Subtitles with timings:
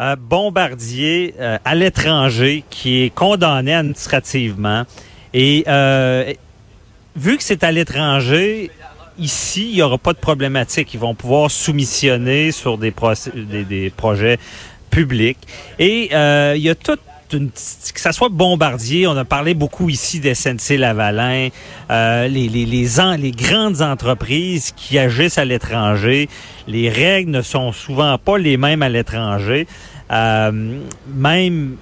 [0.00, 4.84] euh, bombardier à l'étranger qui est condamné administrativement.
[5.34, 6.32] Et euh,
[7.16, 8.70] vu que c'est à l'étranger,
[9.18, 10.94] ici, il n'y aura pas de problématique.
[10.94, 14.38] Ils vont pouvoir soumissionner sur des projets
[14.90, 15.38] publics.
[15.78, 17.00] Et euh, il y a toute
[17.36, 21.48] que ça soit Bombardier, on a parlé beaucoup ici des SNC-Lavalin,
[21.90, 26.28] euh, les, les, les, grandes entreprises qui agissent à l'étranger,
[26.66, 29.66] les règles ne sont souvent pas les mêmes à l'étranger.
[30.10, 30.80] Euh,
[31.14, 31.76] même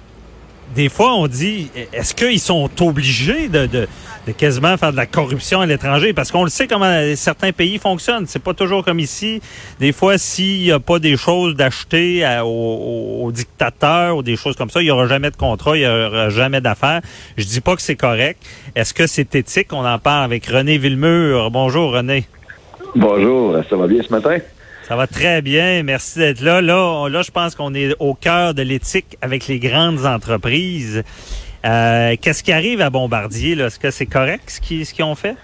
[0.75, 3.87] des fois, on dit, est-ce qu'ils sont obligés de,
[4.27, 6.13] de, quasiment faire de la corruption à l'étranger?
[6.13, 8.25] Parce qu'on le sait comment certains pays fonctionnent.
[8.27, 9.41] C'est pas toujours comme ici.
[9.79, 14.55] Des fois, s'il n'y a pas des choses d'acheter aux, aux, dictateurs ou des choses
[14.55, 17.01] comme ça, il n'y aura jamais de contrat, il n'y aura jamais d'affaires.
[17.37, 18.45] Je dis pas que c'est correct.
[18.75, 19.73] Est-ce que c'est éthique?
[19.73, 21.49] On en parle avec René Villemur.
[21.51, 22.25] Bonjour, René.
[22.95, 24.37] Bonjour, ça va bien ce matin?
[24.87, 25.83] Ça va très bien.
[25.83, 26.61] Merci d'être là.
[26.61, 31.03] Là, là je pense qu'on est au cœur de l'éthique avec les grandes entreprises.
[31.65, 33.59] Euh, Qu'est-ce qui arrive à Bombardier?
[33.59, 35.35] Est-ce que c'est correct ce qu'ils ce ont fait?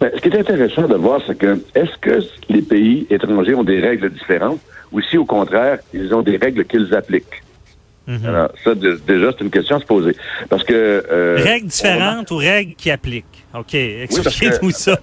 [0.00, 3.64] Ben, ce qui est intéressant de voir, c'est que est-ce que les pays étrangers ont
[3.64, 4.60] des règles différentes
[4.92, 7.42] ou si, au contraire, ils ont des règles qu'ils appliquent?
[8.06, 8.28] Mm -hmm.
[8.28, 10.14] Alors, ça, déjà, c'est une question à se poser.
[10.48, 10.74] Parce que...
[10.74, 13.38] Euh, règles différentes ou règles qui appliquent?
[13.54, 14.98] OK, expliquez-nous oui, ça.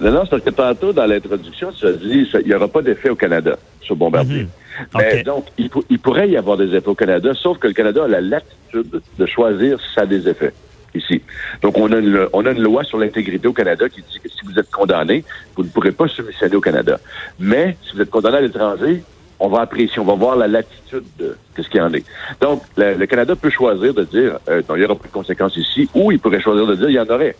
[0.00, 2.82] Non, non, c'est parce que tantôt, dans l'introduction, tu as dit qu'il n'y aura pas
[2.82, 4.42] d'effet au Canada sur Bombardier.
[4.42, 4.67] Mm -hmm.
[4.94, 5.22] Mais okay.
[5.22, 8.08] donc, il, il, pourrait y avoir des effets au Canada, sauf que le Canada a
[8.08, 10.52] la latitude de choisir si ça des effets
[10.94, 11.22] ici.
[11.62, 14.28] Donc, on a une, on a une loi sur l'intégrité au Canada qui dit que
[14.28, 15.24] si vous êtes condamné,
[15.56, 16.98] vous ne pourrez pas soumissionner au Canada.
[17.38, 19.02] Mais si vous êtes condamné à l'étranger,
[19.40, 22.04] on va apprécier, on va voir la latitude de, de ce qu'il y en est.
[22.40, 25.12] Donc, le, le, Canada peut choisir de dire, euh, non, il n'y aura pas de
[25.12, 27.36] conséquences ici, ou il pourrait choisir de dire, il y en aurait.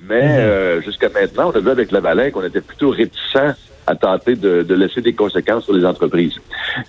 [0.00, 3.54] Mais euh, jusqu'à maintenant, on a vu avec la Valin qu'on était plutôt réticents
[3.86, 6.34] à tenter de, de, laisser des conséquences sur les entreprises.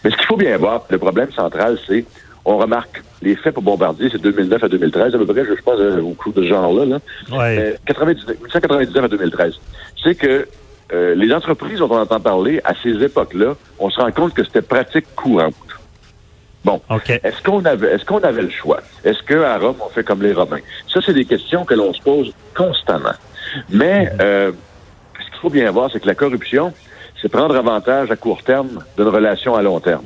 [0.03, 2.05] Mais ce qu'il faut bien voir, le problème central, c'est
[2.45, 5.79] on remarque les faits pour Bombardier, c'est 2009 à 2013, à peu près, je pense,
[5.79, 6.85] au coup de ce genre-là.
[6.85, 6.99] Là.
[7.37, 7.75] Ouais.
[7.85, 9.59] 99, 1999 à 2013.
[10.01, 10.47] C'est que
[10.93, 14.43] euh, les entreprises dont on entend parler à ces époques-là, on se rend compte que
[14.43, 15.55] c'était pratique courante.
[16.63, 17.19] Bon, okay.
[17.23, 18.79] est-ce qu'on avait, est-ce qu'on avait le choix?
[19.03, 20.59] Est-ce que à Rome on fait comme les Romains?
[20.91, 23.13] Ça, c'est des questions que l'on se pose constamment.
[23.69, 24.51] Mais euh,
[25.19, 26.73] ce qu'il faut bien voir, c'est que la corruption,
[27.21, 30.05] c'est prendre avantage à court terme d'une relation à long terme.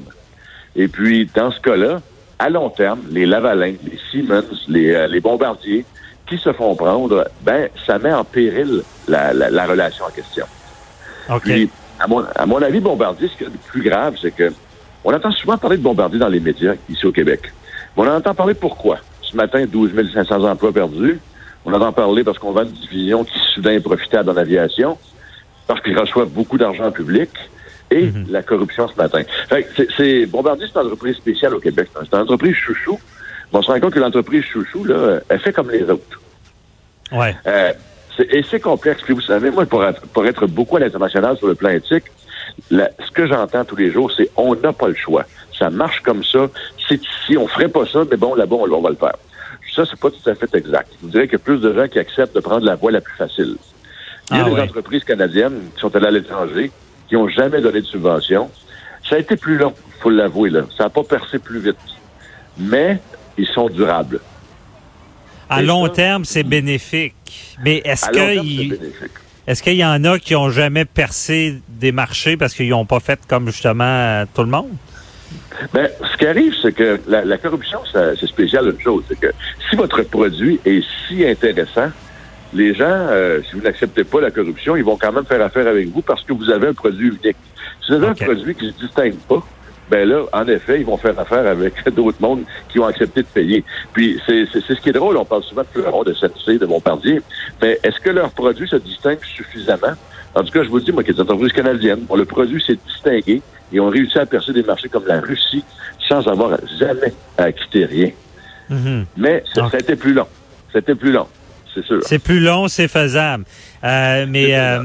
[0.76, 2.02] Et puis, dans ce cas-là,
[2.40, 5.86] à long terme, les Lavalins, les Siemens, les, euh, les Bombardiers,
[6.28, 10.46] qui se font prendre, ben, ça met en péril la, la, la relation en question.
[11.30, 11.52] Okay.
[11.52, 11.70] Puis,
[12.00, 14.52] à mon, à mon avis, Bombardier, ce qui est le plus grave, c'est que
[15.04, 17.52] on entend souvent parler de Bombardier dans les médias ici au Québec.
[17.96, 18.98] Mais on en entend parler pourquoi?
[19.22, 21.20] Ce matin, 12 500 emplois perdus.
[21.66, 24.98] On entend parler parce qu'on vend une division qui soudain est profitable dans l'aviation,
[25.68, 27.30] parce qu'ils reçoivent beaucoup d'argent public
[27.90, 28.32] et mm -hmm.
[28.32, 29.22] la corruption ce matin.
[29.98, 31.88] C'est Bombardier, c'est une entreprise spéciale au Québec.
[31.94, 33.00] C'est une entreprise chouchou.
[33.52, 36.22] Mais on se rend compte que l'entreprise chouchou, là, elle fait comme les autres.
[37.12, 37.36] Ouais.
[37.46, 37.74] Euh,
[38.38, 39.02] et c'est complexe.
[39.04, 42.06] Puis vous savez, moi, pour être, pour être beaucoup à l'international sur le plan éthique,
[42.70, 45.26] la, ce que j'entends tous les jours, c'est on n'a pas le choix.
[45.58, 46.50] Ça marche comme ça.
[46.88, 49.16] C'est ici, on ferait pas ça, mais bon, là-bas, on, on, va le faire.
[49.76, 50.90] Ça, c'est pas tout à fait exact.
[50.98, 52.92] Je vous dirais qu'il y a plus de gens qui acceptent de prendre la voie
[52.92, 53.56] la plus facile.
[54.32, 56.72] Il y a ah, des entreprises canadiennes qui sont allées à l'étranger,
[57.08, 58.50] qui n'ont jamais donné de subvention.
[59.08, 60.62] Ça a été plus long, faut l'avouer, là.
[60.78, 61.76] Ça n'a pas percé plus vite.
[62.58, 63.00] Mais
[63.38, 64.20] ils sont durables.
[65.50, 67.58] À Et long ça, terme, c'est bénéfique.
[67.64, 68.78] Mais est-ce qu'il
[69.48, 73.00] est-ce qu'il y en a qui ont jamais percé des marchés parce qu'ils n'ont pas
[73.00, 74.70] fait comme justement tout le monde?
[75.74, 79.04] Ben, ce qui arrive, c'est que la, la corruption, c'est spécial une chose.
[79.08, 79.34] C'est que
[79.70, 81.90] si votre produit est si intéressant,
[82.54, 85.68] les gens, euh, si vous n'acceptez pas la corruption, ils vont quand même faire affaire
[85.68, 87.38] avec vous parce que vous avez un produit unique.
[87.86, 88.24] Si vous avez okay.
[88.24, 89.44] un produit qui ne se distingue pas,
[89.90, 93.28] ben là, en effet, ils vont faire affaire avec d'autres mondes qui ont accepté de
[93.28, 93.64] payer.
[93.94, 97.22] Puis c'est ce qui est drôle, on parle souvent de Fleuron, de SNC, de Bombardier,
[97.62, 99.94] mais est-ce que leur produit se distingue suffisamment?
[100.34, 102.24] En tout cas, je vous dis, moi, qu'il y a des entreprises canadiennes, bon, le
[102.24, 103.42] produit s'est distingué
[103.74, 105.64] et ont réussi à percer des marchés comme la Russie
[106.08, 108.12] sans avoir jamais à rien.
[108.70, 109.06] Mm -hmm.
[109.18, 109.78] Mais ça, okay.
[109.80, 110.28] c'était plus long.
[110.74, 111.28] C'était plus long,
[111.74, 112.00] c'est sûr.
[112.02, 113.46] C'est plus long, c'est faisable.
[113.84, 114.84] Euh, mais euh,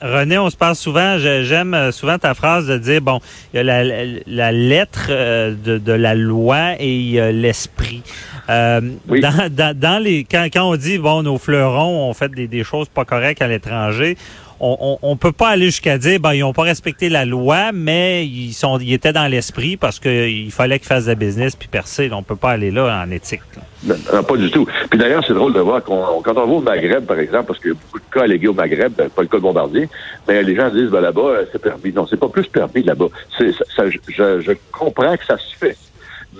[0.00, 3.20] René, on se parle souvent, j'aime souvent ta phrase de dire, bon,
[3.52, 7.20] il y a la, la, la lettre euh, de, de, la loi et il y
[7.20, 8.02] a l'esprit.
[8.48, 9.20] Euh, oui.
[9.20, 12.62] dans, dans, dans, les, quand, quand on dit, bon, nos fleurons ont fait des, des
[12.62, 14.16] choses pas correctes à l'étranger,
[14.60, 18.26] on, on, peut pas aller jusqu'à dire ben ils ont pas respecté la loi, mais
[18.26, 22.10] ils sont ils étaient dans l'esprit parce qu'il fallait qu'ils fassent de business puis percer.
[22.12, 23.42] On peut pas aller là en éthique.
[23.84, 24.66] Non, pas du tout.
[24.90, 27.60] Puis d'ailleurs, c'est drôle de voir qu'on quand on va au Maghreb, par exemple, parce
[27.60, 29.88] qu'il y a beaucoup de cas allégués au Maghreb, ben, pas le cas de Bombardier,
[30.26, 31.92] mais les gens disent ben là-bas, euh, c'est permis.
[31.92, 33.08] Non, c'est pas plus permis là-bas.
[33.36, 33.98] C'est ça, je,
[34.40, 35.76] je comprends que ça se fait.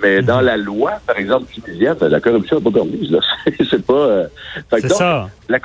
[0.03, 0.27] Mais mhm.
[0.27, 3.17] dans la loi, par exemple, tunisienne, la corruption n'est pas permise.
[3.71, 3.93] c'est pas.
[3.93, 4.27] Euh,
[4.71, 5.29] c'est ça.
[5.49, 5.59] La,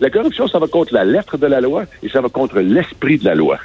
[0.00, 3.18] la, corruption, ça va contre la lettre de la loi et ça va contre l'esprit
[3.18, 3.58] de la loi.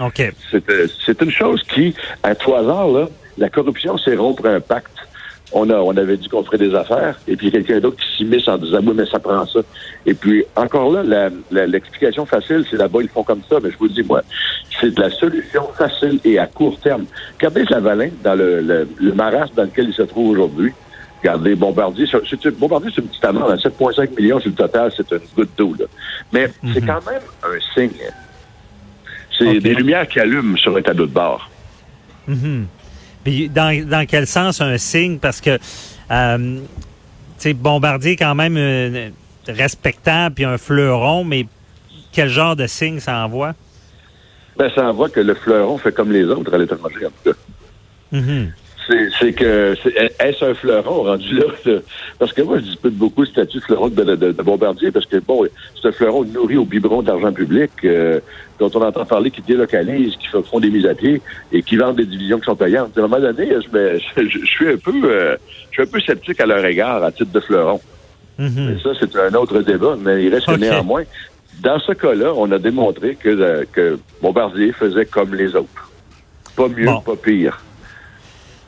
[0.00, 0.20] OK.
[0.20, 3.08] Euh, c'est une chose qui, à trois heures, là,
[3.38, 4.95] la corruption, c'est rompre un pacte
[5.52, 8.48] on, a, on avait dit qu'on ferait des affaires, et puis quelqu'un d'autre qui s'immisce
[8.48, 9.60] en disant, oui, mais ça prend ça.
[10.04, 13.84] Et puis, encore là, l'explication facile, c'est là-bas, ils font comme ça, mais je vous
[13.84, 14.22] le dis, moi,
[14.80, 17.06] c'est de la solution facile et à court terme.
[17.38, 20.72] Regardez Lavalin dans le, le, le marasme dans lequel il se trouve aujourd'hui.
[21.22, 25.20] Regardez, Bombardier, c'est, Bombardier, c'est une petite amende, 7,5 millions sur le total, c'est une
[25.34, 25.86] goutte d'eau, là.
[26.32, 26.86] Mais c'est mhm.
[26.86, 27.90] quand même un signe.
[29.38, 31.50] C'est des lumières qui allument sur un tableau de bord.
[33.26, 35.18] Mhm dans, quel sens un signe?
[35.18, 35.58] Parce que,
[36.10, 36.62] euh, tu
[37.38, 39.10] sais, Bombardier quand même euh,
[39.48, 41.46] respectable puis un fleuron, mais
[42.12, 43.54] quel genre de signe ça envoie?
[44.56, 47.38] Ben, ça envoie que le fleuron fait comme les autres à l'étranger, en tout cas.
[48.12, 48.48] Mm-hmm
[49.18, 49.74] c'est que
[50.20, 51.46] est-ce un fleuron rendu là,
[52.18, 55.46] Parce que moi, je dispute beaucoup le statut de fleuron de, bombardier parce que, bon,
[55.80, 58.20] c'est un fleuron nourri au biberon d'argent public euh,
[58.58, 61.20] dont on entend parler qui délocalise, qui font des mises à pied
[61.52, 62.96] et qui vendent des divisions qui sont payantes.
[62.96, 63.98] À un moment donné, je,
[64.46, 65.36] suis un peu euh,
[65.70, 67.80] je suis un peu sceptique à leur égard à titre de fleuron.
[68.38, 68.82] Mm-hmm.
[68.82, 71.04] ça, c'est un autre débat, mais il reste néanmoins.
[71.60, 75.90] Dans ce cas-là, on a démontré que, euh, que Bombardier faisait comme les autres.
[76.54, 77.58] Pas mieux, pas pire.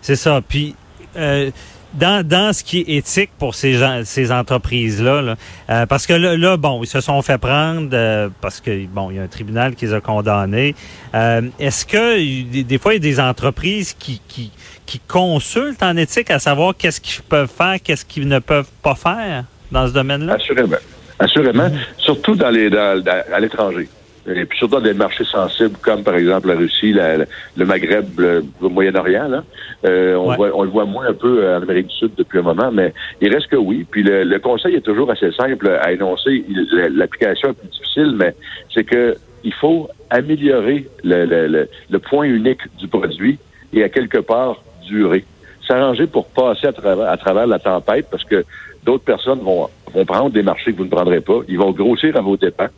[0.03, 0.41] C'est ça.
[0.47, 0.75] Puis,
[1.17, 1.51] euh,
[1.95, 5.37] dans, dans ce qui est éthique pour ces gens, ces entreprises-là,
[5.71, 9.17] euh, parce que là, bon, ils se sont fait prendre euh, parce que bon, il
[9.17, 10.75] y a un tribunal qui les a condamnés.
[11.15, 14.53] Est-ce que des, fois il y a des entreprises qui, qui,
[14.85, 18.95] qui consultent en éthique à savoir qu'est-ce qu'ils peuvent faire, qu'est-ce qu'ils ne peuvent pas
[18.95, 20.35] faire dans ce domaine-là?
[20.35, 20.77] Assurément.
[21.19, 21.71] Assurément.
[21.71, 21.79] Mhm.
[21.97, 23.03] Surtout dans les dans,
[23.33, 23.89] à l'étranger
[24.35, 28.45] et puis surtout dans des marchés sensibles comme par exemple la Russie, le Maghreb, le,
[28.61, 29.29] Moyen-Orient.
[29.29, 29.45] Là,
[29.85, 32.43] euh, on, voit, on le voit moins un peu en Amérique du Sud depuis un
[32.43, 33.87] moment, mais il reste que oui.
[33.91, 36.45] Puis le, conseil est toujours assez simple à énoncer.
[36.91, 38.35] L'application est plus difficile, mais
[38.73, 43.39] c'est que il faut améliorer le, le, point unique du produit
[43.73, 45.25] et à quelque part durer.
[45.67, 48.45] S'arranger pour passer à travers, à travers la tempête parce que
[48.85, 51.41] d'autres personnes vont, vont prendre des marchés que vous ne prendrez pas.
[51.47, 52.69] Ils vont grossir à vos dépens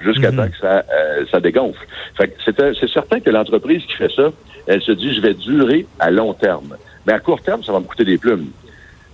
[0.00, 0.36] jusqu'à mhm.
[0.36, 1.86] temps que ça, euh, ça dégonfle.
[2.18, 4.30] c'est certain que l'entreprise qui fait ça,
[4.66, 6.76] elle se dit, je vais durer à long terme.
[7.06, 8.50] Mais à court terme, ça va me coûter des plumes.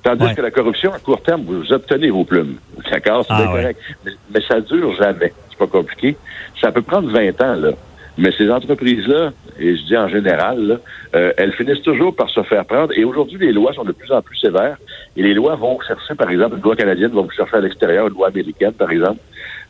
[0.02, 2.56] Tandis que la corruption, à court terme, vous obtenez vos plumes.
[2.90, 3.24] D'accord?
[3.24, 3.80] C'est ah, correct.
[4.04, 5.32] Mais, mais, ça dure jamais.
[5.48, 6.16] C'est pas compliqué.
[6.60, 7.70] Ça peut prendre 20 ans, là.
[8.18, 10.80] Mais ces entreprises-là, et je dis en général,
[11.14, 12.92] euh, elles finissent toujours par se faire prendre.
[12.94, 14.76] Et aujourd'hui, les lois sont de plus en plus sévères.
[15.16, 18.08] Et les lois vont chercher, par exemple, une loi canadienne va vous chercher à l'extérieur,
[18.08, 19.20] une loi américaine, par exemple.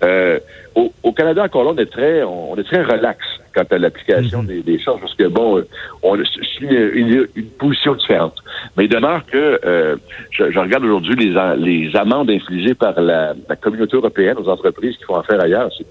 [0.04, 0.40] Euh,
[0.74, 3.18] au, Canada, encore là, on est très, on est très relax
[3.54, 4.62] quant à l'application mhm.
[4.62, 5.68] des, choses, parce que bon, euh,
[6.02, 8.34] on c'est une, une, position différente.
[8.76, 9.96] Mais il demeure que euh,
[10.30, 15.16] je, regarde aujourd'hui les, les amendes infligées par la, communauté européenne aux entreprises qui font
[15.16, 15.70] affaire ailleurs.
[15.76, 15.86] C'est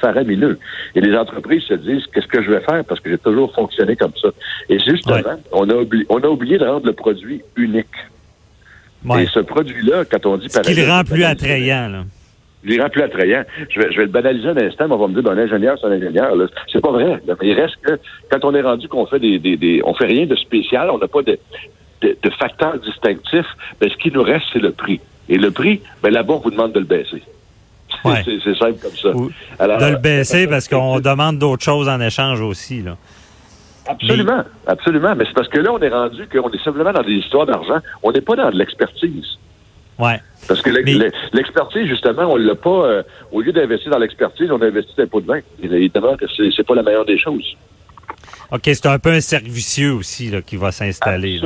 [0.00, 0.58] faramineux.
[0.94, 2.84] Et les entreprises se disent qu'est-ce que je vais faire?
[2.84, 4.28] Parce que j'ai toujours fonctionné comme ça.
[4.68, 7.86] Et justement, on a oublié, on a oublié de rendre le produit unique.
[9.18, 10.48] Et ce produit-là, quand on dit...
[10.48, 12.04] Ce qui le rend plus attrayant, là
[12.64, 13.44] il rend plus attrayant.
[13.70, 15.42] Je vais, je vais le banaliser un instant, mais on va me dire, ben, un
[15.42, 16.34] ingénieur, c'est un ingénieur.
[16.72, 17.20] C'est pas vrai.
[17.42, 17.98] Il reste que
[18.30, 20.98] quand on est rendu qu'on fait des, des, des, on fait rien de spécial, on
[20.98, 21.38] n'a pas de,
[22.02, 23.46] de, de facteurs distinctifs,
[23.80, 25.00] ben, ce qui nous reste, c'est le prix.
[25.28, 27.22] Et le prix, ben, là-bas, on vous demande de le baisser.
[28.24, 29.12] C'est simple comme ça.
[29.12, 32.96] de le baisser parce qu'on demande d'autres choses en échange aussi, là.
[33.88, 35.14] Absolument, absolument.
[35.16, 37.78] Mais c'est parce que là, on est rendu qu'on est simplement dans des histoires d'argent.
[38.02, 39.38] On n'est pas dans de l'expertise.
[39.98, 40.20] Ouais.
[40.46, 40.70] Parce que
[41.34, 42.84] l'expertise, justement, on l'a pas.
[42.86, 43.02] Euh,
[43.32, 45.40] au lieu d'investir dans l'expertise, on investit dans un pot de vin.
[45.62, 47.56] Évidemment que c'est pas la meilleure des choses.
[48.50, 51.40] OK, c'est un peu un servicieux aussi là, qui va s'installer.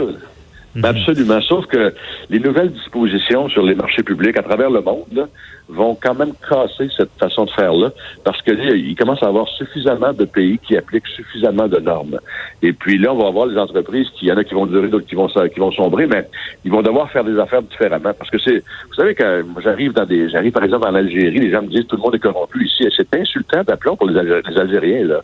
[0.74, 0.84] Mhm.
[0.84, 1.40] Absolument.
[1.42, 1.94] Sauf que
[2.30, 5.28] les nouvelles dispositions sur les marchés publics à travers le monde
[5.68, 7.90] vont quand même casser cette façon de faire-là
[8.24, 12.18] parce que là, il commence à avoir suffisamment de pays qui appliquent suffisamment de normes.
[12.62, 14.66] Et puis là, on va avoir les entreprises qui, il y en a qui vont
[14.66, 16.26] durer, d'autres qui vont, qui vont sombrer, mais
[16.64, 20.06] ils vont devoir faire des affaires différemment parce que c'est, vous savez, quand j'arrive dans
[20.06, 22.64] des, j'arrive par exemple en Algérie, les gens me disent tout le monde est corrompu
[22.64, 22.84] ici.
[22.96, 25.20] C'est insultant d'appeler pour les, Algériens, là.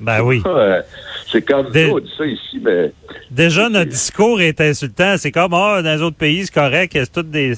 [0.00, 0.42] Ben oui.
[1.34, 1.90] C'est comme Dé...
[1.90, 2.92] on dit ça ici, mais.
[3.28, 5.16] Déjà, notre discours est insultant.
[5.18, 7.56] C'est comme, ah, dans les autres pays, c'est correct, c'est tout des.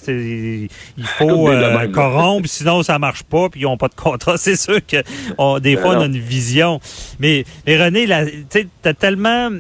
[0.97, 4.37] Il faut euh, corrompre, sinon ça marche pas, puis ils n'ont pas de contrat.
[4.47, 5.03] C'est sûr que
[5.37, 6.81] on, des ben fois, on a une vision.
[7.21, 8.07] Mais, mais René,
[8.49, 9.51] tu as tellement.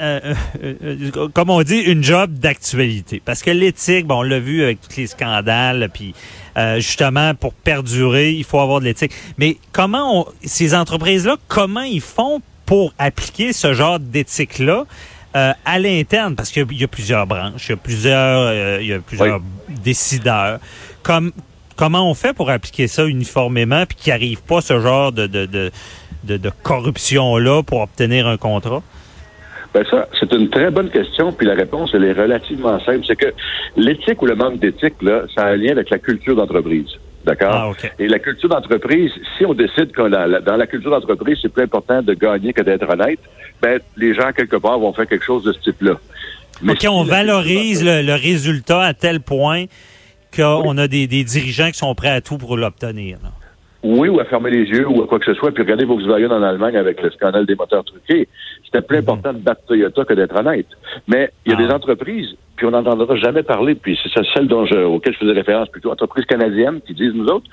[0.00, 3.22] Euh, euh, euh, comme on dit, une job d'actualité.
[3.24, 6.14] Parce que l'éthique, bon, on l'a vu avec tous les scandales, puis
[6.58, 9.12] euh, justement, pour perdurer, il faut avoir de l'éthique.
[9.38, 14.86] Mais comment on, ces entreprises-là, comment ils font pour appliquer ce genre d'éthique-là
[15.36, 18.86] euh, à l'interne, parce qu'il y a plusieurs branches, il y a plusieurs, euh, il
[18.86, 19.42] y a plusieurs
[19.84, 20.58] décideurs.
[21.02, 21.32] Comme,
[21.76, 25.44] comment on fait pour appliquer ça uniformément puis qu'il n'arrive pas ce genre de, de,
[25.44, 25.70] de,
[26.24, 28.82] de, de corruption-là pour obtenir un contrat?
[29.74, 33.04] Ben ça, c'est une très bonne question, puis la réponse, elle est relativement simple.
[33.06, 33.34] C'est que
[33.76, 36.88] l'éthique ou le manque d'éthique, là, ça a un lien avec la culture d'entreprise.
[37.24, 37.74] D'accord?
[37.82, 41.62] Ah, Et la culture d'entreprise, si on décide que dans la culture d'entreprise, c'est plus
[41.62, 43.20] important de gagner que d'être honnête,
[43.60, 45.98] ben, les gens, quelque part, vont faire quelque chose de ce type-là.
[46.62, 49.64] Mais OK, on valorise le, résultat à tel point
[50.34, 53.18] qu'on a des, des, dirigeants qui sont prêts à tout pour l'obtenir.
[53.82, 55.50] Oui, ou à fermer les yeux ou à quoi que ce soit.
[55.52, 58.28] Puis regardez Volkswagen en Allemagne avec le scandale des moteurs truqués.
[58.64, 59.02] C'était plus mhm.
[59.02, 60.68] important de battre Toyota que d'être honnête.
[61.08, 61.66] Mais il y a ah.
[61.66, 65.32] des entreprises, puis on n'entendra jamais parler, puis c'est celle dont je, auquel je faisais
[65.32, 67.46] référence plutôt, entreprises canadiennes qui disent, nous autres,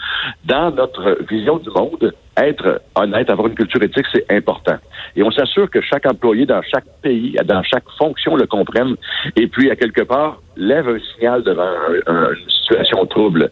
[0.45, 4.75] dans notre vision du monde, être honnête, avoir une culture éthique, c'est important.
[5.15, 8.97] Et on s'assure que chaque employé dans chaque pays, dans chaque fonction le comprenne,
[9.35, 11.73] et puis à quelque part lève un signal devant
[12.05, 13.49] une situation trouble.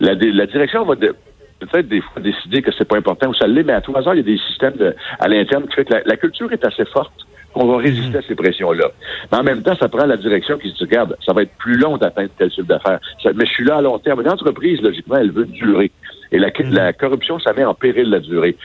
[0.00, 3.62] La, la direction va peut-être des fois décider que c'est pas important ou ça l'est,
[3.62, 5.94] mais à tout hasard, il y a des systèmes de, à l'interne qui fait que
[6.04, 7.25] la, culture est assez forte
[7.56, 8.90] qu'on va résister à ces pressions-là.
[9.32, 11.56] Mais en même temps, ça prend la direction qui se dit, regarde, ça va être
[11.56, 13.00] plus long d'atteindre tel chiffre d'affaires.
[13.24, 14.20] Mais je suis là à long terme.
[14.20, 15.90] Une entreprise, logiquement, elle veut durer.
[16.32, 18.56] Et la, la corruption, ça met en péril la durée.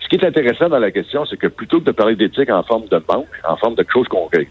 [0.00, 2.62] Ce qui est intéressant dans la question, c'est que plutôt que de parler d'éthique en
[2.64, 4.08] forme de manque, en forme de quelque chose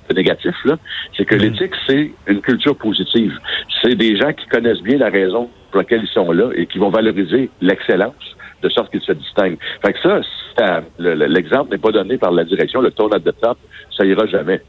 [0.10, 0.78] de négatif, là,
[1.16, 3.38] c'est que l'éthique, c'est une culture positive.
[3.84, 6.80] C'est des gens qui connaissent bien la raison pour laquelle ils sont là et qui
[6.80, 8.16] vont valoriser l'excellence
[8.64, 9.58] de sorte qu'ils se distinguent.
[9.86, 13.58] Fait que ça, l'exemple n'est pas donné par la direction, le tour at the top,
[13.96, 14.62] ça ira jamais.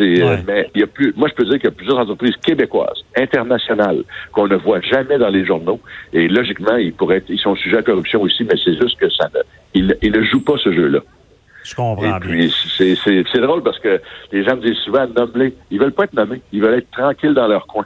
[0.00, 2.36] Euh, mais il y a plus, moi je peux dire qu'il y a plusieurs entreprises
[2.36, 5.80] québécoises, internationales, qu'on ne voit jamais dans les journaux.
[6.12, 9.10] Et logiquement, ils pourraient être, ils sont sujets à corruption aussi, mais c'est juste que
[9.10, 9.40] ça ne,
[10.02, 11.00] ils, ne jouent pas ce jeu-là.
[11.64, 14.00] Je comprends et puis, c'est drôle parce que
[14.32, 15.54] les gens me disent souvent, nomme-les.
[15.70, 16.40] Ils veulent pas être nommés.
[16.52, 17.84] Ils veulent être tranquilles dans leur coin.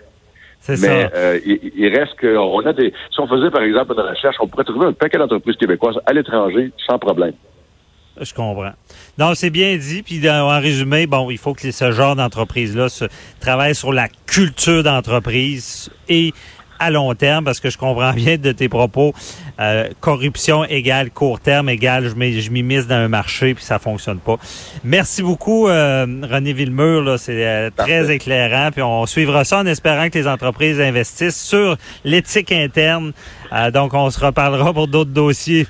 [0.69, 2.93] Mais euh, il, reste que on a des.
[3.11, 6.13] Si on faisait par exemple une recherche, on pourrait trouver un paquet d'entreprises québécoises à
[6.13, 7.35] l'étranger sans problème.
[8.21, 8.73] Je comprends.
[9.19, 10.03] Non, c'est bien dit.
[10.03, 13.07] Puis en résumé, bon, il faut que ce genre d'entreprise-là se
[13.41, 16.33] travaille sur la culture d'entreprise et
[16.85, 19.15] à long terme, parce que je comprends bien de tes propos,
[19.61, 24.37] euh, corruption égale court terme égale je m'immisce dans un marché puis ça fonctionne pas.
[24.83, 28.71] Merci beaucoup euh, René Villemur, c'est euh, très éclairant.
[28.73, 33.13] Puis on suivra ça en espérant que les entreprises investissent sur l'éthique interne.
[33.73, 35.67] donc on se reparlera pour d'autres dossiers.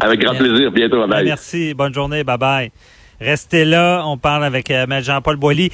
[0.00, 0.72] Avec grand plaisir.
[0.72, 1.06] Bientôt.
[1.06, 1.24] Bye.
[1.24, 1.74] Merci.
[1.74, 2.24] Bonne journée.
[2.24, 2.72] Bye bye.
[3.20, 4.02] Restez là.
[4.04, 4.72] On parle avec
[5.02, 5.70] Jean-Paul Boilly.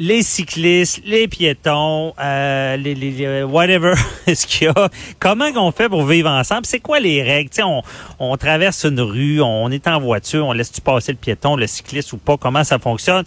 [0.00, 3.94] Les cyclistes, les piétons, euh, les, les, euh, whatever,
[4.28, 4.88] ce qu'il y a.
[5.18, 6.66] Comment on fait pour vivre ensemble?
[6.66, 7.50] C'est quoi les règles?
[7.64, 7.82] on,
[8.20, 12.12] on traverse une rue, on est en voiture, on laisse-tu passer le piéton, le cycliste
[12.12, 12.36] ou pas?
[12.36, 13.24] Comment ça fonctionne?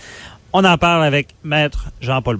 [0.54, 2.22] On en parle avec Maître Jean-Paul